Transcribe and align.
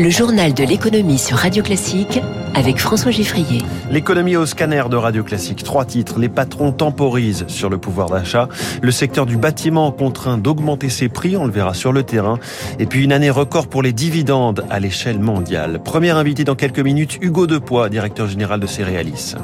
Le 0.00 0.10
journal 0.10 0.54
de 0.54 0.62
l'économie 0.62 1.18
sur 1.18 1.38
Radio 1.38 1.60
Classique 1.60 2.20
avec 2.54 2.78
François 2.78 3.10
Giffrier. 3.10 3.62
L'économie 3.90 4.36
au 4.36 4.46
scanner 4.46 4.84
de 4.88 4.94
Radio 4.94 5.24
Classique. 5.24 5.64
Trois 5.64 5.84
titres. 5.84 6.20
Les 6.20 6.28
patrons 6.28 6.70
temporisent 6.70 7.44
sur 7.48 7.68
le 7.68 7.78
pouvoir 7.78 8.08
d'achat. 8.08 8.48
Le 8.80 8.92
secteur 8.92 9.26
du 9.26 9.36
bâtiment 9.36 9.90
contraint 9.90 10.38
d'augmenter 10.38 10.88
ses 10.88 11.08
prix. 11.08 11.36
On 11.36 11.46
le 11.46 11.50
verra 11.50 11.74
sur 11.74 11.92
le 11.92 12.04
terrain. 12.04 12.38
Et 12.78 12.86
puis 12.86 13.02
une 13.02 13.12
année 13.12 13.30
record 13.30 13.66
pour 13.66 13.82
les 13.82 13.92
dividendes 13.92 14.64
à 14.70 14.78
l'échelle 14.78 15.18
mondiale. 15.18 15.80
Premier 15.84 16.10
invité 16.10 16.44
dans 16.44 16.54
quelques 16.54 16.78
minutes, 16.78 17.18
Hugo 17.20 17.48
Depoix, 17.48 17.88
directeur 17.88 18.28
général 18.28 18.60
de 18.60 18.68
Céréalis. 18.68 19.34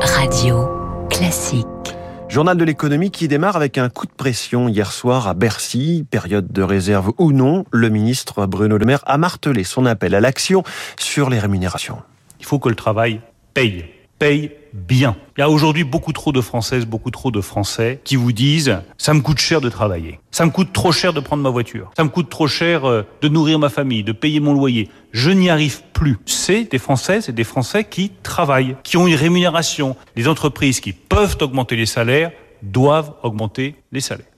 Radio 0.00 0.68
Classique. 1.08 1.91
Journal 2.32 2.56
de 2.56 2.64
l'économie 2.64 3.10
qui 3.10 3.28
démarre 3.28 3.56
avec 3.56 3.76
un 3.76 3.90
coup 3.90 4.06
de 4.06 4.10
pression 4.10 4.66
hier 4.66 4.90
soir 4.90 5.28
à 5.28 5.34
Bercy, 5.34 6.06
période 6.10 6.50
de 6.50 6.62
réserve 6.62 7.12
ou 7.18 7.30
non, 7.30 7.66
le 7.70 7.90
ministre 7.90 8.46
Bruno 8.46 8.78
Le 8.78 8.86
Maire 8.86 9.02
a 9.04 9.18
martelé 9.18 9.64
son 9.64 9.84
appel 9.84 10.14
à 10.14 10.20
l'action 10.20 10.62
sur 10.98 11.28
les 11.28 11.38
rémunérations. 11.38 11.98
Il 12.40 12.46
faut 12.46 12.58
que 12.58 12.70
le 12.70 12.74
travail 12.74 13.20
paye, 13.52 13.84
paye 14.18 14.50
bien. 14.72 15.14
Il 15.36 15.40
y 15.40 15.42
a 15.42 15.50
aujourd'hui 15.50 15.84
beaucoup 15.84 16.14
trop 16.14 16.32
de 16.32 16.40
Françaises, 16.40 16.86
beaucoup 16.86 17.10
trop 17.10 17.30
de 17.30 17.42
Français 17.42 18.00
qui 18.02 18.16
vous 18.16 18.32
disent 18.32 18.78
ça 18.96 19.12
me 19.12 19.20
coûte 19.20 19.38
cher 19.38 19.60
de 19.60 19.68
travailler, 19.68 20.18
ça 20.30 20.46
me 20.46 20.50
coûte 20.50 20.72
trop 20.72 20.90
cher 20.90 21.12
de 21.12 21.20
prendre 21.20 21.42
ma 21.42 21.50
voiture, 21.50 21.90
ça 21.98 22.02
me 22.02 22.08
coûte 22.08 22.30
trop 22.30 22.46
cher 22.46 22.88
euh, 22.88 23.02
de 23.20 23.28
nourrir 23.28 23.58
ma 23.58 23.68
famille, 23.68 24.04
de 24.04 24.12
payer 24.12 24.40
mon 24.40 24.54
loyer. 24.54 24.88
Je 25.12 25.30
n'y 25.30 25.50
arrive 25.50 25.82
plus. 25.92 26.18
C'est 26.26 26.64
des 26.64 26.78
Françaises 26.78 27.28
et 27.28 27.32
des 27.32 27.44
Français 27.44 27.84
qui 27.84 28.10
travaillent, 28.22 28.76
qui 28.82 28.96
ont 28.96 29.06
une 29.06 29.14
rémunération. 29.14 29.94
Les 30.16 30.26
entreprises 30.26 30.80
qui 30.80 30.92
peuvent 30.92 31.36
augmenter 31.40 31.76
les 31.76 31.86
salaires 31.86 32.32
doivent 32.62 33.14
augmenter 33.22 33.76
les 33.92 34.00
salaires. 34.00 34.31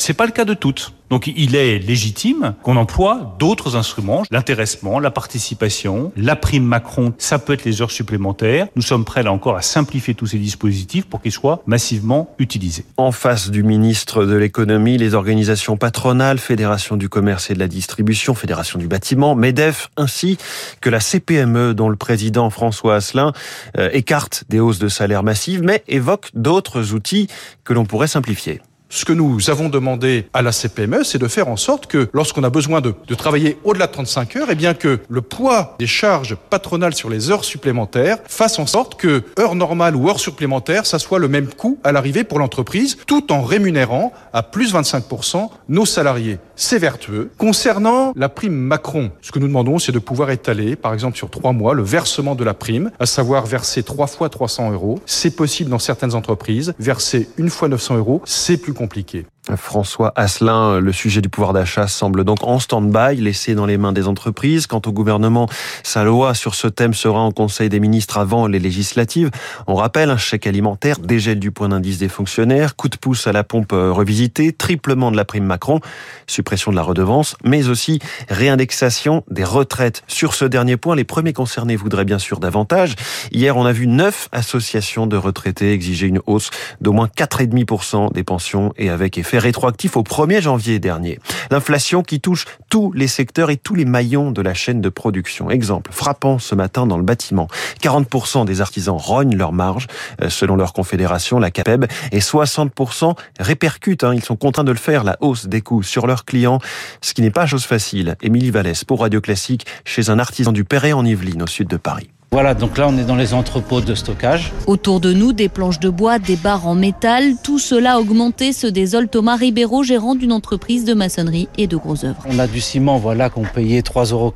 C'est 0.00 0.14
pas 0.14 0.24
le 0.24 0.32
cas 0.32 0.46
de 0.46 0.54
toutes. 0.54 0.94
Donc 1.10 1.26
il 1.26 1.56
est 1.56 1.78
légitime 1.78 2.54
qu'on 2.62 2.76
emploie 2.76 3.36
d'autres 3.38 3.76
instruments, 3.76 4.22
l'intéressement, 4.30 4.98
la 4.98 5.10
participation, 5.10 6.10
la 6.16 6.36
prime 6.36 6.64
Macron, 6.64 7.12
ça 7.18 7.38
peut 7.38 7.52
être 7.52 7.66
les 7.66 7.82
heures 7.82 7.90
supplémentaires. 7.90 8.68
Nous 8.76 8.82
sommes 8.82 9.04
prêts 9.04 9.22
là 9.22 9.30
encore 9.30 9.56
à 9.56 9.62
simplifier 9.62 10.14
tous 10.14 10.28
ces 10.28 10.38
dispositifs 10.38 11.04
pour 11.04 11.20
qu'ils 11.20 11.32
soient 11.32 11.62
massivement 11.66 12.34
utilisés. 12.38 12.86
En 12.96 13.12
face 13.12 13.50
du 13.50 13.62
ministre 13.62 14.24
de 14.24 14.36
l'économie, 14.36 14.96
les 14.96 15.12
organisations 15.12 15.76
patronales, 15.76 16.38
Fédération 16.38 16.96
du 16.96 17.10
commerce 17.10 17.50
et 17.50 17.54
de 17.54 17.58
la 17.58 17.68
distribution, 17.68 18.34
Fédération 18.34 18.78
du 18.78 18.88
bâtiment, 18.88 19.34
MEDEF, 19.34 19.90
ainsi 19.98 20.38
que 20.80 20.88
la 20.88 21.00
CPME 21.00 21.74
dont 21.74 21.90
le 21.90 21.96
président 21.96 22.48
François 22.48 22.94
Asselin 22.94 23.34
euh, 23.76 23.90
écarte 23.92 24.44
des 24.48 24.60
hausses 24.60 24.78
de 24.78 24.88
salaire 24.88 25.24
massives 25.24 25.60
mais 25.62 25.84
évoque 25.88 26.30
d'autres 26.32 26.94
outils 26.94 27.28
que 27.64 27.74
l'on 27.74 27.84
pourrait 27.84 28.06
simplifier. 28.06 28.62
Ce 28.92 29.04
que 29.04 29.12
nous 29.12 29.50
avons 29.50 29.68
demandé 29.68 30.26
à 30.32 30.42
la 30.42 30.50
CPME, 30.50 31.04
c'est 31.04 31.18
de 31.18 31.28
faire 31.28 31.46
en 31.46 31.56
sorte 31.56 31.86
que 31.86 32.08
lorsqu'on 32.12 32.42
a 32.42 32.50
besoin 32.50 32.80
de, 32.80 32.92
travailler 33.16 33.56
au-delà 33.62 33.86
de 33.86 33.92
35 33.92 34.34
heures, 34.34 34.48
eh 34.50 34.56
bien 34.56 34.74
que 34.74 34.98
le 35.08 35.22
poids 35.22 35.76
des 35.78 35.86
charges 35.86 36.36
patronales 36.50 36.94
sur 36.96 37.08
les 37.08 37.30
heures 37.30 37.44
supplémentaires 37.44 38.18
fasse 38.26 38.58
en 38.58 38.66
sorte 38.66 38.96
que 38.96 39.22
heures 39.38 39.54
normales 39.54 39.94
ou 39.94 40.08
heures 40.08 40.18
supplémentaires, 40.18 40.86
ça 40.86 40.98
soit 40.98 41.20
le 41.20 41.28
même 41.28 41.46
coût 41.46 41.78
à 41.84 41.92
l'arrivée 41.92 42.24
pour 42.24 42.40
l'entreprise, 42.40 42.96
tout 43.06 43.30
en 43.30 43.42
rémunérant 43.42 44.12
à 44.32 44.42
plus 44.42 44.74
25% 44.74 45.48
nos 45.68 45.86
salariés. 45.86 46.38
C'est 46.56 46.78
vertueux. 46.78 47.30
Concernant 47.38 48.12
la 48.16 48.28
prime 48.28 48.54
Macron, 48.54 49.12
ce 49.22 49.30
que 49.30 49.38
nous 49.38 49.46
demandons, 49.46 49.78
c'est 49.78 49.92
de 49.92 50.00
pouvoir 50.00 50.32
étaler, 50.32 50.74
par 50.74 50.94
exemple 50.94 51.16
sur 51.16 51.30
trois 51.30 51.52
mois, 51.52 51.74
le 51.74 51.84
versement 51.84 52.34
de 52.34 52.42
la 52.42 52.54
prime, 52.54 52.90
à 52.98 53.06
savoir 53.06 53.46
verser 53.46 53.84
trois 53.84 54.08
fois 54.08 54.28
300 54.28 54.72
euros. 54.72 54.98
C'est 55.06 55.36
possible 55.36 55.70
dans 55.70 55.78
certaines 55.78 56.16
entreprises. 56.16 56.74
Verser 56.80 57.28
une 57.36 57.50
fois 57.50 57.68
900 57.68 57.96
euros, 57.96 58.20
c'est 58.24 58.56
plus 58.56 58.74
compliqué. 58.80 59.26
François 59.56 60.12
Asselin, 60.16 60.80
le 60.80 60.92
sujet 60.92 61.20
du 61.20 61.28
pouvoir 61.28 61.52
d'achat 61.52 61.86
semble 61.86 62.24
donc 62.24 62.38
en 62.42 62.58
stand-by, 62.58 63.16
laissé 63.16 63.54
dans 63.54 63.66
les 63.66 63.76
mains 63.76 63.92
des 63.92 64.08
entreprises. 64.08 64.66
Quant 64.66 64.82
au 64.86 64.92
gouvernement, 64.92 65.48
sa 65.82 66.04
loi 66.04 66.34
sur 66.34 66.54
ce 66.54 66.68
thème 66.68 66.94
sera 66.94 67.20
en 67.20 67.32
Conseil 67.32 67.68
des 67.68 67.80
ministres 67.80 68.18
avant 68.18 68.46
les 68.46 68.58
législatives. 68.58 69.30
On 69.66 69.74
rappelle 69.74 70.10
un 70.10 70.16
chèque 70.16 70.46
alimentaire, 70.46 70.98
dégel 70.98 71.38
du 71.38 71.50
point 71.50 71.68
d'indice 71.68 71.98
des 71.98 72.08
fonctionnaires, 72.08 72.76
coup 72.76 72.88
de 72.88 72.96
pouce 72.96 73.26
à 73.26 73.32
la 73.32 73.44
pompe 73.44 73.72
euh, 73.72 73.90
revisité, 73.92 74.52
triplement 74.52 75.10
de 75.10 75.16
la 75.16 75.24
prime 75.24 75.44
Macron, 75.44 75.80
suppression 76.26 76.70
de 76.70 76.76
la 76.76 76.82
redevance, 76.82 77.36
mais 77.44 77.68
aussi 77.68 77.98
réindexation 78.28 79.24
des 79.30 79.44
retraites. 79.44 80.02
Sur 80.06 80.34
ce 80.34 80.44
dernier 80.44 80.76
point, 80.76 80.94
les 80.94 81.04
premiers 81.04 81.32
concernés 81.32 81.76
voudraient 81.76 82.04
bien 82.04 82.18
sûr 82.18 82.40
davantage. 82.40 82.94
Hier, 83.32 83.56
on 83.56 83.64
a 83.64 83.72
vu 83.72 83.86
neuf 83.86 84.28
associations 84.32 85.06
de 85.06 85.16
retraités 85.16 85.72
exiger 85.72 86.06
une 86.06 86.20
hausse 86.26 86.50
d'au 86.80 86.92
moins 86.92 87.08
4,5% 87.08 88.12
des 88.12 88.22
pensions 88.22 88.72
et 88.76 88.90
avec 88.90 89.18
effet 89.18 89.39
rétroactif 89.40 89.96
au 89.96 90.02
1er 90.02 90.40
janvier 90.40 90.78
dernier. 90.78 91.18
L'inflation 91.50 92.02
qui 92.02 92.20
touche 92.20 92.44
tous 92.68 92.92
les 92.92 93.08
secteurs 93.08 93.50
et 93.50 93.56
tous 93.56 93.74
les 93.74 93.84
maillons 93.84 94.30
de 94.30 94.42
la 94.42 94.54
chaîne 94.54 94.80
de 94.80 94.88
production. 94.88 95.50
Exemple 95.50 95.90
frappant 95.92 96.38
ce 96.38 96.54
matin 96.54 96.86
dans 96.86 96.96
le 96.96 97.02
bâtiment. 97.02 97.48
40% 97.82 98.44
des 98.44 98.60
artisans 98.60 98.96
rognent 98.96 99.36
leur 99.36 99.52
marge, 99.52 99.86
euh, 100.22 100.28
selon 100.28 100.56
leur 100.56 100.72
confédération, 100.72 101.38
la 101.38 101.50
CAPEB, 101.50 101.86
et 102.12 102.20
60% 102.20 103.16
répercutent, 103.38 104.04
hein, 104.04 104.14
ils 104.14 104.24
sont 104.24 104.36
contraints 104.36 104.64
de 104.64 104.72
le 104.72 104.78
faire, 104.78 105.04
la 105.04 105.16
hausse 105.20 105.46
des 105.46 105.60
coûts 105.60 105.82
sur 105.82 106.06
leurs 106.06 106.24
clients, 106.24 106.60
ce 107.00 107.14
qui 107.14 107.22
n'est 107.22 107.30
pas 107.30 107.46
chose 107.46 107.64
facile. 107.64 108.16
Émilie 108.22 108.50
Vallès 108.50 108.84
pour 108.84 109.00
Radio 109.00 109.20
Classique, 109.20 109.66
chez 109.84 110.10
un 110.10 110.18
artisan 110.18 110.52
du 110.52 110.64
Perret 110.64 110.92
en 110.92 111.04
Yvelines, 111.04 111.42
au 111.42 111.46
sud 111.46 111.68
de 111.68 111.76
Paris. 111.76 112.10
Voilà, 112.32 112.54
donc 112.54 112.78
là 112.78 112.86
on 112.88 112.96
est 112.96 113.02
dans 113.02 113.16
les 113.16 113.34
entrepôts 113.34 113.80
de 113.80 113.92
stockage. 113.96 114.52
Autour 114.68 115.00
de 115.00 115.12
nous, 115.12 115.32
des 115.32 115.48
planches 115.48 115.80
de 115.80 115.88
bois, 115.88 116.20
des 116.20 116.36
barres 116.36 116.68
en 116.68 116.76
métal, 116.76 117.34
tout 117.42 117.58
cela 117.58 117.98
augmenté 117.98 118.52
se 118.52 118.68
désole 118.68 119.08
Thomas 119.08 119.34
Ribeiro, 119.34 119.82
gérant 119.82 120.14
d'une 120.14 120.30
entreprise 120.30 120.84
de 120.84 120.94
maçonnerie 120.94 121.48
et 121.58 121.66
de 121.66 121.76
gros 121.76 122.04
œuvres. 122.04 122.22
On 122.28 122.38
a 122.38 122.46
du 122.46 122.60
ciment, 122.60 122.98
voilà, 122.98 123.30
qu'on 123.30 123.42
payait 123.42 123.80
3,80 123.80 124.12
euros 124.12 124.32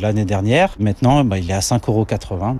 l'année 0.00 0.24
dernière. 0.24 0.76
Maintenant, 0.78 1.24
bah, 1.24 1.38
il 1.38 1.50
est 1.50 1.54
à 1.54 1.58
5,80 1.58 1.88
euros 1.88 2.06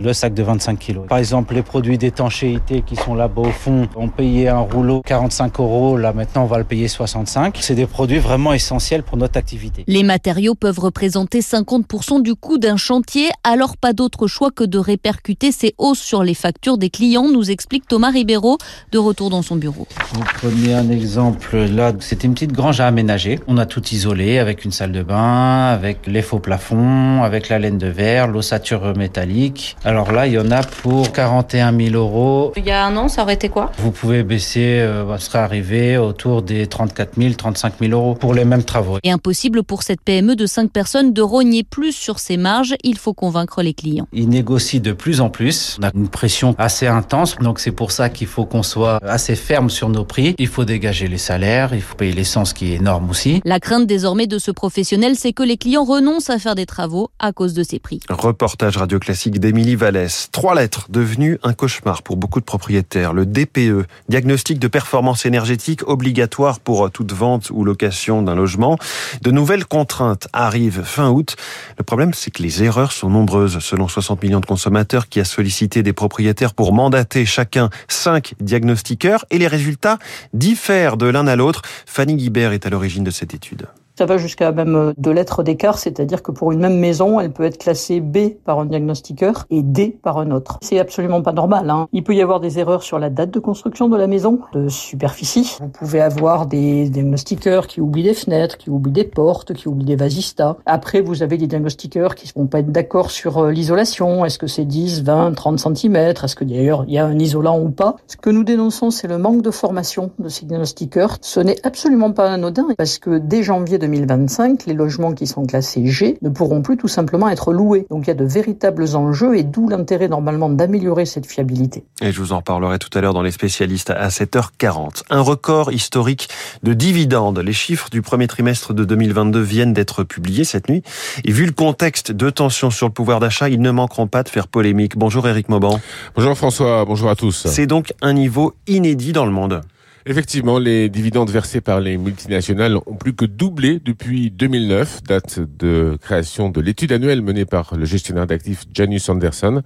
le 0.01 0.13
sac 0.13 0.35
de 0.35 0.43
25 0.43 0.77
kilos. 0.77 1.07
Par 1.09 1.19
exemple, 1.19 1.55
les 1.55 1.63
produits 1.63 1.97
d'étanchéité 1.97 2.83
qui 2.85 2.97
sont 2.97 3.15
là-bas 3.15 3.43
au 3.43 3.53
fond, 3.53 3.87
on 3.95 4.09
payait 4.09 4.49
un 4.49 4.59
rouleau 4.59 5.03
45 5.07 5.61
euros, 5.61 5.97
là 5.97 6.13
maintenant 6.13 6.43
on 6.43 6.47
va 6.47 6.59
le 6.59 6.65
payer 6.65 6.89
65. 6.89 7.57
C'est 7.61 7.77
des 7.77 7.87
produits 7.87 8.19
vraiment 8.19 8.53
essentiels 8.53 9.05
pour 9.05 9.19
notre 9.19 9.39
activité. 9.39 9.85
Les 9.87 10.03
matériaux 10.03 10.57
peuvent 10.57 10.81
représenter 10.81 11.43
50% 11.43 12.23
du 12.23 12.35
coût 12.35 12.59
d'un 12.59 12.77
chantier, 12.77 13.29
alors 13.45 13.77
pas 13.77 13.93
d'autre 13.93 14.27
choix 14.27 14.48
que 14.51 14.65
de 14.65 14.79
répercuter 14.79 15.53
ces 15.53 15.75
hausses 15.79 16.01
sur 16.01 16.23
les 16.23 16.35
factures 16.35 16.79
des 16.79 16.91
clients, 16.91 17.29
nous 17.29 17.51
explique 17.51 17.87
Thomas 17.87 18.11
Ribeiro, 18.11 18.59
de 18.93 18.99
retour 18.99 19.31
dans 19.31 19.43
son 19.43 19.57
bureau. 19.57 19.87
Vous 20.13 20.25
prenez 20.35 20.75
un 20.75 20.91
exemple 20.91 21.57
là, 21.57 21.93
c'était 22.01 22.27
une 22.27 22.35
petite 22.35 22.53
grange 22.53 22.81
à 22.81 22.87
aménager. 22.87 23.41
On 23.47 23.59
a 23.59 23.67
tout 23.67 23.83
isolé 23.91 24.39
avec 24.39 24.65
une 24.65 24.73
salle 24.73 24.93
de 24.93 25.03
bain, 25.03 25.67
avec 25.67 26.07
les 26.07 26.23
faux 26.23 26.39
plafonds, 26.39 27.23
avec 27.23 27.49
la 27.49 27.59
laine 27.59 27.79
de 27.79 27.87
verre, 27.87 28.29
l'ossature 28.29 28.97
métallique. 28.97 29.77
Alors 29.85 30.13
là, 30.13 30.27
il 30.27 30.35
y 30.35 30.39
en 30.39 30.51
a 30.51 30.63
pour 30.63 31.13
41 31.13 31.77
000 31.77 31.95
euros. 31.95 32.53
Il 32.57 32.65
y 32.65 32.71
a 32.71 32.85
un 32.85 32.97
an, 32.97 33.09
ça 33.09 33.23
aurait 33.23 33.35
été 33.35 33.49
quoi? 33.49 33.73
Vous 33.79 33.91
pouvez 33.91 34.23
baisser, 34.23 34.79
euh, 34.81 35.05
bah, 35.05 35.19
serait 35.19 35.39
arrivé 35.39 35.97
autour 35.97 36.43
des 36.43 36.67
34 36.67 37.17
000, 37.19 37.35
35 37.35 37.75
000 37.81 37.93
euros 37.93 38.15
pour 38.15 38.35
les 38.35 38.45
mêmes 38.45 38.65
travaux. 38.65 38.99
Et 39.03 39.11
impossible 39.11 39.63
pour 39.63 39.83
cette 39.83 40.01
PME 40.01 40.37
de 40.37 40.47
5 40.47 40.71
personnes 40.71 41.13
de 41.13 41.23
rogner 41.23 41.65
plus 41.65 41.93
sur 41.93 42.19
ses 42.19 42.37
marges. 42.37 42.75
Il 42.83 42.99
faut 42.99 43.15
convaincre 43.15 43.63
les 43.63 43.75
clients. 43.75 44.07
Il 44.13 44.29
négocie 44.39 44.81
de 44.81 44.93
plus 44.93 45.21
en 45.21 45.31
plus. 45.31 45.77
On 45.81 45.87
a 45.87 45.91
une 45.95 46.09
pression 46.09 46.55
assez 46.59 46.87
intense, 46.87 47.37
donc 47.39 47.59
c'est 47.59 47.73
pour 47.73 47.91
ça 47.91 48.09
qu'il 48.09 48.29
faut 48.29 48.47
qu'on 48.47 48.63
soit 48.63 49.01
assez 49.03 49.35
ferme 49.35 49.69
sur 49.69 49.89
nos 49.89 50.05
prix. 50.05 50.37
Il 50.39 50.47
faut 50.47 50.65
dégager 50.65 51.09
les 51.09 51.19
salaires, 51.19 51.75
il 51.75 51.83
faut 51.83 51.97
payer 51.97 52.13
l'essence 52.13 52.53
qui 52.53 52.73
est 52.73 52.77
énorme 52.77 53.11
aussi. 53.11 53.41
La 53.45 53.59
crainte 53.59 53.87
désormais 53.89 54.29
de 54.29 54.39
ce 54.39 54.53
professionnel, 54.53 55.17
c'est 55.17 55.33
que 55.33 55.43
les 55.43 55.57
clients 55.57 55.85
renoncent 55.85 56.31
à 56.31 56.39
faire 56.39 56.55
des 56.55 56.67
travaux 56.67 57.11
à 57.19 57.33
cause 57.33 57.53
de 57.53 57.65
ces 57.65 57.81
prix. 57.81 57.99
Reportage 58.09 58.77
radio 58.77 59.01
classique 59.01 59.41
d'Émilie 59.41 59.75
Vallès. 59.75 60.29
Trois 60.31 60.55
lettres 60.55 60.87
devenues 60.89 61.39
un 61.43 61.53
cauchemar 61.53 62.05
pour 62.05 62.17
beaucoup 62.17 62.39
de 62.39 62.45
propriétaires. 62.45 63.13
Le 63.13 63.27
DPE, 63.27 63.87
diagnostic 64.09 64.61
de 64.61 64.69
performance 64.69 65.27
énergétique 65.27 65.83
obligatoire 65.89 66.61
pour 66.61 66.93
toute 66.93 67.13
vente 67.13 67.51
ou 67.51 67.65
location 67.65 68.23
d'un 68.23 68.37
logement. 68.37 68.79
De 69.23 69.33
nouvelles 69.33 69.65
contraintes 69.65 70.29
arrivent 70.33 70.83
fin 70.85 71.11
août. 71.11 71.35
Le 71.77 71.83
problème, 71.83 72.15
c'est 72.15 72.31
que 72.31 72.43
les 72.43 72.63
erreurs 72.63 72.93
sont 72.93 73.11
nombreuses. 73.11 73.59
Selon 73.59 73.89
60 73.89 74.23
de 74.29 74.47
consommateurs 74.47 75.09
qui 75.09 75.21
a 75.21 75.25
sollicité 75.25 75.83
des 75.83 75.93
propriétaires 75.93 76.55
pour 76.55 76.73
mandater 76.73 77.25
chacun 77.27 77.71
cinq 77.89 78.35
diagnostiqueurs 78.41 79.25
et 79.31 79.39
les 79.39 79.49
résultats 79.49 79.99
diffèrent 80.33 80.97
de 80.97 81.07
l'un 81.07 81.27
à 81.27 81.37
l'autre. 81.37 81.63
Fanny 81.87 82.17
Guibert 82.17 82.53
est 82.53 82.67
à 82.67 82.71
l'origine 82.71 83.05
de 83.05 83.11
cette 83.11 83.35
étude. 83.35 83.67
Ça 83.99 84.07
va 84.07 84.17
jusqu'à 84.17 84.53
même 84.53 84.95
deux 84.97 85.11
lettres 85.11 85.43
d'écart, 85.43 85.77
c'est-à-dire 85.77 86.23
que 86.23 86.31
pour 86.31 86.53
une 86.53 86.61
même 86.61 86.79
maison, 86.79 87.19
elle 87.19 87.33
peut 87.33 87.43
être 87.43 87.59
classée 87.59 87.99
B 87.99 88.29
par 88.45 88.61
un 88.61 88.67
diagnostiqueur 88.67 89.45
et 89.51 89.61
D 89.61 89.99
par 90.01 90.19
un 90.19 90.31
autre. 90.31 90.61
C'est 90.63 90.79
absolument 90.79 91.21
pas 91.21 91.33
normal. 91.33 91.69
Hein. 91.69 91.89
Il 91.93 92.05
peut 92.05 92.15
y 92.15 92.23
avoir 92.23 92.39
des 92.39 92.61
erreurs 92.61 92.85
sur 92.85 93.01
la 93.01 93.11
date 93.11 93.33
de 93.33 93.41
construction 93.41 93.89
de 93.89 93.97
la 93.97 94.07
maison, 94.07 94.39
de 94.53 94.69
superficie. 94.69 95.57
Vous 95.61 95.67
pouvez 95.67 96.01
avoir 96.01 96.47
des 96.47 96.89
diagnostiqueurs 96.91 97.67
qui 97.67 97.81
oublient 97.81 98.05
des 98.05 98.15
fenêtres, 98.15 98.57
qui 98.57 98.71
oublient 98.71 98.93
des 98.93 99.03
portes, 99.03 99.53
qui 99.53 99.67
oublient 99.67 99.85
des 99.85 99.97
vasistas. 99.97 100.59
Après, 100.65 101.01
vous 101.01 101.25
avez 101.25 101.37
des 101.37 101.49
diagnostiqueurs 101.49 102.15
qui 102.15 102.31
ne 102.37 102.41
vont 102.41 102.47
pas 102.47 102.61
être 102.61 102.71
d'accord 102.71 103.11
sur 103.11 103.39
euh, 103.39 103.51
l'isolation. 103.51 104.25
Est-ce 104.25 104.39
que 104.39 104.47
c'est 104.47 104.65
10, 104.65 105.03
20, 105.03 105.33
30 105.33 105.59
cm 105.59 105.97
Est-ce 105.97 106.37
que 106.37 106.45
d'ailleurs 106.45 106.85
il 106.87 106.95
y 106.95 106.99
a 106.99 107.05
un 107.05 107.19
isolant 107.19 107.59
ou 107.59 107.71
pas? 107.71 107.97
Ce 108.07 108.17
que 108.17 108.31
nous 108.31 108.45
dénonçons, 108.45 108.93
c'est 108.93 109.09
le 109.09 109.19
manque 109.19 109.43
de 109.43 109.51
formation 109.51 110.13
de 110.21 110.29
ces 110.29 110.47
diagnostiqueurs. 110.47 111.19
Ce 111.21 111.41
n'est 111.41 111.59
absolument 111.67 112.13
pas 112.13 112.31
anodin 112.31 112.69
parce 112.77 113.01
que 113.01 113.19
dès 113.19 113.43
janvier 113.43 113.79
2025, 113.89 114.67
les 114.67 114.75
logements 114.75 115.13
qui 115.13 115.27
sont 115.27 115.47
classés 115.47 115.87
G 115.87 116.19
ne 116.21 116.29
pourront 116.29 116.61
plus 116.61 116.77
tout 116.77 116.89
simplement 116.89 117.29
être 117.29 117.53
loués. 117.53 117.87
Donc 117.91 118.05
il 118.05 118.09
y 118.09 118.11
a 118.11 118.15
de 118.15 118.25
véritables 118.25 118.95
enjeux 118.95 119.37
et 119.37 119.45
d'où 119.45 119.69
l'intérêt 119.69 120.09
normalement 120.09 120.51
d'améliorer 120.51 121.07
cette 121.07 121.27
fiabilité. 121.27 121.85
Et 122.03 122.13
je 122.13 122.21
vous 122.21 122.33
en 122.33 122.43
parlerai 122.43 122.79
tout 122.79 122.91
à 122.97 123.01
l'heure 123.01 123.15
dans 123.15 123.23
les 123.23 123.31
spécialistes 123.31 123.91
à 123.91 124.09
7h40. 124.09 125.05
Un 125.09 125.21
record 125.21 125.73
historique 125.73 126.29
de 126.63 126.75
dividendes. 126.75 127.39
Les 127.39 127.55
chiffres 127.55 127.89
du 127.91 128.03
premier 128.03 128.27
trimestre 128.27 128.75
de 128.75 128.85
2022 128.85 129.41
viennent 129.41 129.73
d'être 129.73 130.05
publiés 130.05 130.45
cette 130.45 130.69
nuit. 130.69 130.83
Et 131.25 131.33
vu 131.33 131.47
le 131.47 131.53
contexte 131.53 132.13
de 132.13 132.29
tension 132.29 132.71
sur 132.71 132.89
le 132.89 132.93
pouvoir 132.93 133.21
d'achat, 133.21 133.49
ils 133.49 133.63
ne 133.63 133.71
manqueront 133.71 134.07
pas 134.07 134.23
de 134.23 134.29
faire 134.29 134.49
polémique. 134.49 134.99
Bonjour 134.99 135.27
Eric 135.27 135.49
Mauban. 135.49 135.81
Bonjour 136.15 136.37
François, 136.37 136.85
bonjour 136.85 137.09
à 137.09 137.17
tous. 137.17 137.47
C'est 137.47 137.67
donc 137.67 137.95
un 138.03 138.13
niveau 138.13 138.55
inédit 138.67 139.13
dans 139.13 139.25
le 139.25 139.33
monde. 139.33 139.63
Effectivement, 140.11 140.59
les 140.59 140.89
dividendes 140.89 141.29
versés 141.29 141.61
par 141.61 141.81
les 141.81 141.99
multinationales 141.99 142.79
ont 142.87 142.95
plus 142.95 143.13
que 143.13 143.27
doublé 143.27 143.79
depuis 143.79 144.31
2009, 144.31 145.03
date 145.03 145.39
de 145.39 145.99
création 146.01 146.49
de 146.49 146.63
l'étude 146.63 146.93
annuelle 146.93 147.21
menée 147.21 147.45
par 147.45 147.77
le 147.77 147.85
gestionnaire 147.85 148.27
d'actifs 148.27 148.65
Janus 148.73 149.07
Anderson. 149.11 149.61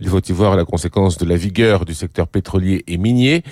Il 0.00 0.08
faut 0.10 0.20
y 0.20 0.32
voir 0.32 0.54
la 0.54 0.66
conséquence 0.66 1.16
de 1.16 1.24
la 1.24 1.36
vigueur 1.36 1.86
du 1.86 1.94
secteur 1.94 2.28
pétrolier 2.28 2.84
et 2.86 2.98
minier. 2.98 3.42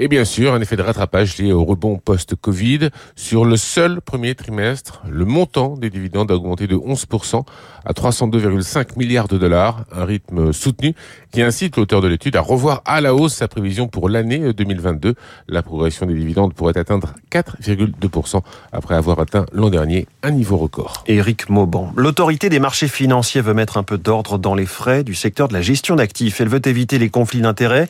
Et 0.00 0.06
bien 0.06 0.24
sûr, 0.24 0.54
un 0.54 0.60
effet 0.60 0.76
de 0.76 0.82
rattrapage 0.82 1.36
lié 1.38 1.50
au 1.50 1.64
rebond 1.64 1.98
post-Covid. 1.98 2.90
Sur 3.16 3.44
le 3.44 3.56
seul 3.56 4.00
premier 4.00 4.36
trimestre, 4.36 5.02
le 5.10 5.24
montant 5.24 5.76
des 5.76 5.90
dividendes 5.90 6.30
a 6.30 6.36
augmenté 6.36 6.68
de 6.68 6.76
11% 6.76 7.44
à 7.84 7.92
302,5 7.92 8.96
milliards 8.96 9.26
de 9.26 9.36
dollars, 9.36 9.84
un 9.90 10.04
rythme 10.04 10.52
soutenu 10.52 10.94
qui 11.32 11.42
incite 11.42 11.76
l'auteur 11.76 12.00
de 12.00 12.06
l'étude 12.06 12.36
à 12.36 12.40
revoir 12.40 12.82
à 12.84 13.00
la 13.00 13.12
hausse 13.12 13.34
sa 13.34 13.48
prévision 13.48 13.88
pour 13.88 14.08
l'année 14.08 14.52
2022. 14.52 15.16
La 15.48 15.64
progression 15.64 15.87
des 16.06 16.14
dividendes 16.14 16.54
pourrait 16.54 16.76
atteindre 16.78 17.14
4,2% 17.30 18.40
après 18.72 18.94
avoir 18.94 19.18
atteint 19.20 19.46
l'an 19.52 19.70
dernier 19.70 20.06
un 20.24 20.32
niveau 20.32 20.56
record. 20.56 21.04
Éric 21.06 21.48
Mauban. 21.48 21.92
L'autorité 21.94 22.48
des 22.48 22.58
marchés 22.58 22.88
financiers 22.88 23.40
veut 23.40 23.54
mettre 23.54 23.76
un 23.76 23.84
peu 23.84 23.98
d'ordre 23.98 24.36
dans 24.36 24.56
les 24.56 24.66
frais 24.66 25.04
du 25.04 25.14
secteur 25.14 25.46
de 25.46 25.52
la 25.52 25.62
gestion 25.62 25.94
d'actifs. 25.94 26.40
Elle 26.40 26.48
veut 26.48 26.66
éviter 26.66 26.98
les 26.98 27.08
conflits 27.08 27.40
d'intérêts 27.40 27.88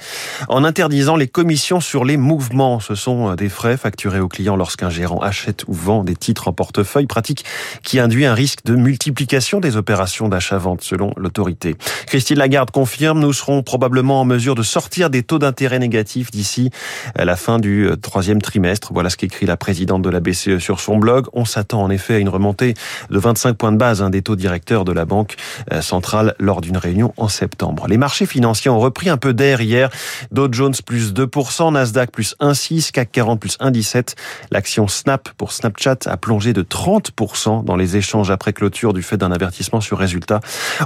en 0.48 0.62
interdisant 0.62 1.16
les 1.16 1.26
commissions 1.26 1.80
sur 1.80 2.04
les 2.04 2.18
mouvements. 2.18 2.80
Ce 2.80 2.94
sont 2.94 3.34
des 3.34 3.48
frais 3.48 3.78
facturés 3.78 4.20
aux 4.20 4.28
clients 4.28 4.56
lorsqu'un 4.56 4.90
gérant 4.90 5.20
achète 5.20 5.64
ou 5.68 5.72
vend 5.72 6.04
des 6.04 6.16
titres 6.16 6.48
en 6.48 6.52
portefeuille, 6.52 7.06
pratique 7.06 7.46
qui 7.82 7.98
induit 7.98 8.26
un 8.26 8.34
risque 8.34 8.62
de 8.66 8.74
multiplication 8.74 9.58
des 9.58 9.76
opérations 9.76 10.28
d'achat-vente 10.28 10.82
selon 10.82 11.14
l'autorité. 11.16 11.76
Christine 12.06 12.36
Lagarde 12.36 12.70
confirme, 12.70 13.20
nous 13.20 13.32
serons 13.32 13.62
probablement 13.62 14.20
en 14.20 14.26
mesure 14.26 14.54
de 14.54 14.62
sortir 14.62 15.08
des 15.08 15.22
taux 15.22 15.38
d'intérêt 15.38 15.78
négatifs 15.78 16.30
d'ici 16.30 16.68
à 17.14 17.24
la 17.24 17.36
fin 17.36 17.58
du 17.58 17.88
troisième 18.02 18.42
trimestre. 18.42 18.92
Voilà 18.92 19.08
ce 19.08 19.16
qu'écrit 19.16 19.46
la 19.46 19.56
présidente 19.56 20.02
de 20.02 20.10
la 20.10 20.20
BCE 20.20 20.58
sur 20.58 20.80
son 20.80 20.98
blog. 20.98 21.26
On 21.32 21.46
s'attend 21.46 21.82
en 21.82 21.88
effet 21.88 22.17
une 22.20 22.28
remontée 22.28 22.74
de 23.10 23.18
25 23.18 23.56
points 23.56 23.72
de 23.72 23.76
base 23.76 24.02
hein, 24.02 24.10
des 24.10 24.22
taux 24.22 24.36
directeurs 24.36 24.84
de 24.84 24.92
la 24.92 25.04
Banque 25.04 25.36
euh, 25.72 25.80
centrale 25.80 26.34
lors 26.38 26.60
d'une 26.60 26.76
réunion 26.76 27.12
en 27.16 27.28
septembre. 27.28 27.86
Les 27.88 27.98
marchés 27.98 28.26
financiers 28.26 28.70
ont 28.70 28.80
repris 28.80 29.08
un 29.08 29.16
peu 29.16 29.32
d'air 29.32 29.60
hier. 29.60 29.90
Dow 30.32 30.48
Jones 30.50 30.74
plus 30.84 31.12
2%, 31.12 31.72
Nasdaq 31.72 32.10
plus 32.10 32.34
1,6%, 32.40 32.92
CAC 32.92 33.12
40 33.12 33.40
plus 33.40 33.58
1,17. 33.58 34.14
L'action 34.50 34.88
Snap 34.88 35.28
pour 35.36 35.52
Snapchat 35.52 35.98
a 36.06 36.16
plongé 36.16 36.52
de 36.52 36.62
30% 36.62 37.64
dans 37.64 37.76
les 37.76 37.96
échanges 37.96 38.30
après 38.30 38.52
clôture 38.52 38.92
du 38.92 39.02
fait 39.02 39.16
d'un 39.16 39.32
avertissement 39.32 39.80
sur 39.80 39.98
résultat. 39.98 40.40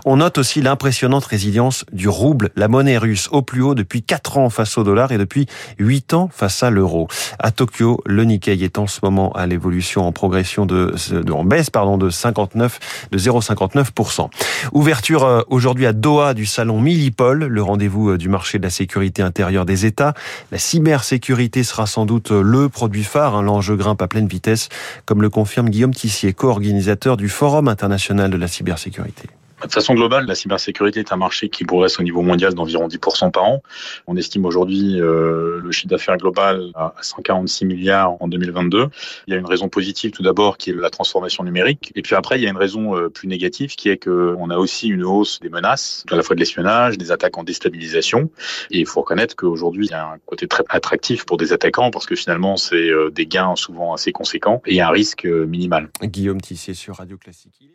On 0.04 0.16
note 0.16 0.38
aussi 0.38 0.62
l'impressionnante 0.62 1.24
résilience 1.24 1.84
du 1.92 2.08
rouble, 2.08 2.50
la 2.56 2.68
monnaie 2.68 2.98
russe, 2.98 3.28
au 3.32 3.42
plus 3.42 3.62
haut 3.62 3.74
depuis 3.74 4.02
4 4.02 4.38
ans 4.38 4.50
face 4.50 4.78
au 4.78 4.84
dollar 4.84 5.12
et 5.12 5.18
depuis 5.18 5.46
8 5.78 6.14
ans 6.14 6.30
face 6.32 6.62
à 6.62 6.70
l'euro. 6.70 7.08
À 7.38 7.50
Tokyo, 7.50 8.00
le 8.06 8.24
Nikkei 8.24 8.62
est 8.62 8.78
en 8.78 8.86
ce 8.86 9.00
moment 9.02 9.32
à 9.32 9.46
l'évolution 9.46 10.06
en 10.06 10.12
progression 10.12 10.66
de, 10.66 10.94
de 11.24 11.32
en 11.32 11.44
baisse 11.44 11.70
pardon 11.70 11.98
de 11.98 12.10
59 12.10 13.08
de 13.10 13.18
0,59%. 13.18 14.28
Ouverture 14.72 15.24
euh, 15.24 15.42
aujourd'hui 15.48 15.86
à 15.86 15.92
Doha 15.92 16.34
du 16.34 16.46
salon 16.46 16.80
Millipol, 16.80 17.44
le 17.44 17.62
rendez-vous 17.62 18.10
euh, 18.10 18.18
du 18.18 18.28
marché 18.28 18.58
de 18.58 18.64
la 18.64 18.70
sécurité 18.70 19.22
intérieure 19.22 19.66
des 19.66 19.86
États. 19.86 20.14
La 20.50 20.58
cybersécurité 20.58 21.64
sera 21.64 21.86
sans 21.86 22.06
doute 22.06 22.32
euh, 22.32 22.42
le 22.42 22.68
produit 22.68 23.04
phare. 23.04 23.36
Hein. 23.36 23.42
L'enjeu 23.42 23.76
grimpe 23.76 24.02
à 24.02 24.08
pleine 24.08 24.26
vitesse, 24.26 24.68
comme 25.04 25.22
le 25.22 25.30
confirme 25.30 25.68
Guillaume 25.70 25.94
Tissier, 25.94 26.32
co-organisateur 26.32 27.16
du 27.16 27.28
Forum 27.28 27.68
international 27.68 28.30
de 28.30 28.36
la 28.36 28.48
cybersécurité. 28.48 29.28
De 29.64 29.72
façon 29.72 29.94
globale, 29.94 30.26
la 30.26 30.34
cybersécurité 30.34 31.00
est 31.00 31.12
un 31.12 31.16
marché 31.16 31.48
qui 31.48 31.64
progresse 31.64 32.00
au 32.00 32.02
niveau 32.02 32.22
mondial 32.22 32.54
d'environ 32.54 32.88
10% 32.88 33.30
par 33.30 33.44
an. 33.44 33.62
On 34.06 34.16
estime 34.16 34.44
aujourd'hui 34.44 35.00
euh, 35.00 35.60
le 35.62 35.70
chiffre 35.70 35.88
d'affaires 35.88 36.16
global 36.16 36.70
à 36.74 36.94
146 37.00 37.64
milliards 37.66 38.16
en 38.20 38.28
2022. 38.28 38.88
Il 39.26 39.32
y 39.32 39.36
a 39.36 39.38
une 39.38 39.46
raison 39.46 39.68
positive 39.68 40.10
tout 40.10 40.22
d'abord 40.22 40.58
qui 40.58 40.70
est 40.70 40.74
la 40.74 40.90
transformation 40.90 41.44
numérique. 41.44 41.92
Et 41.94 42.02
puis 42.02 42.16
après, 42.16 42.38
il 42.38 42.42
y 42.42 42.46
a 42.46 42.50
une 42.50 42.56
raison 42.56 42.96
euh, 42.96 43.08
plus 43.08 43.28
négative 43.28 43.76
qui 43.76 43.88
est 43.88 43.98
qu'on 43.98 44.50
a 44.50 44.56
aussi 44.56 44.88
une 44.88 45.04
hausse 45.04 45.38
des 45.40 45.48
menaces, 45.48 46.04
à 46.10 46.16
la 46.16 46.22
fois 46.22 46.34
de 46.34 46.40
l'espionnage, 46.40 46.98
des 46.98 47.12
attaques 47.12 47.38
en 47.38 47.44
déstabilisation. 47.44 48.30
Et 48.70 48.80
il 48.80 48.86
faut 48.86 49.00
reconnaître 49.00 49.36
qu'aujourd'hui, 49.36 49.86
il 49.86 49.90
y 49.90 49.94
a 49.94 50.06
un 50.06 50.18
côté 50.26 50.48
très 50.48 50.64
attractif 50.68 51.24
pour 51.24 51.36
des 51.36 51.52
attaquants 51.52 51.90
parce 51.90 52.06
que 52.06 52.16
finalement, 52.16 52.56
c'est 52.56 52.90
euh, 52.90 53.10
des 53.10 53.26
gains 53.26 53.54
souvent 53.54 53.94
assez 53.94 54.12
conséquents 54.12 54.60
et 54.66 54.80
un 54.80 54.90
risque 54.90 55.24
minimal. 55.24 55.90
Guillaume 56.02 56.40
Tissier 56.40 56.74
sur 56.74 56.96
Radio 56.96 57.16
Classique. 57.16 57.72